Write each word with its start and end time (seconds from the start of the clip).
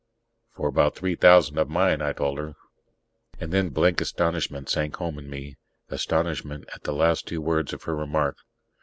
"For 0.49 0.67
about 0.67 0.95
three 0.95 1.13
thousand 1.15 1.59
of 1.59 1.69
mine," 1.69 2.01
I 2.01 2.11
told 2.11 2.39
her. 2.39 2.55
And 3.39 3.53
then 3.53 3.69
blank 3.69 4.01
astonishment 4.01 4.67
sank 4.67 4.95
home 4.95 5.19
in 5.19 5.29
me 5.29 5.57
astonishment 5.89 6.67
at 6.73 6.85
the 6.85 6.93
last 6.93 7.27
two 7.27 7.39
words 7.39 7.71
of 7.71 7.83
her 7.83 7.95
remark. 7.95 8.37